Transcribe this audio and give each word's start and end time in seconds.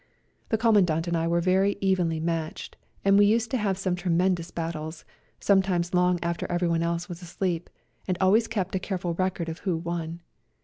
The 0.49 0.57
Commandant 0.57 1.07
and 1.07 1.15
I 1.15 1.27
were 1.27 1.41
very 1.41 1.77
evenly 1.79 2.19
matched, 2.19 2.75
and 3.05 3.19
we 3.19 3.27
used 3.27 3.51
to 3.51 3.57
have 3.57 3.77
some 3.77 3.95
tremendous 3.95 4.49
battles, 4.49 5.05
sometimes 5.39 5.93
long 5.93 6.17
after 6.23 6.51
everyone 6.51 6.81
else 6.81 7.07
was 7.07 7.21
asleep, 7.21 7.69
and 8.07 8.17
always 8.19 8.47
kept 8.47 8.73
a 8.73 8.79
careful 8.79 9.13
record 9.13 9.47
of 9.47 9.59
who 9.59 9.77
won. 9.77 10.21